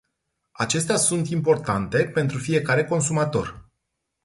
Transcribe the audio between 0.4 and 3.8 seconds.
Acestea sunt importante pentru fiecare consumator.